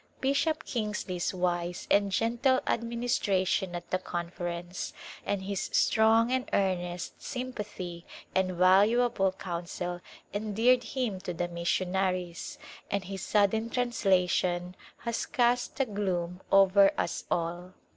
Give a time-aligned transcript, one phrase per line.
[0.19, 4.93] Bishop Kingsley's wise and gentle administration at the Conference,
[5.27, 10.01] and his strong and earnest sympathy First Hot Season and valuable counsel
[10.33, 12.57] endeared him to the missionaries,
[12.89, 17.73] and his sudden translation has cast a gloom over us all.